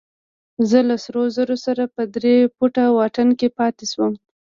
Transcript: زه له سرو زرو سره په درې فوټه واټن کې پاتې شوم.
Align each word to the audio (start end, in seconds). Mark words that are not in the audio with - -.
زه 0.69 0.79
له 0.87 0.95
سرو 1.03 1.23
زرو 1.35 1.55
سره 1.65 1.83
په 1.95 2.01
درې 2.15 2.35
فوټه 2.55 2.85
واټن 2.97 3.29
کې 3.39 3.47
پاتې 3.57 3.85
شوم. 3.91 4.13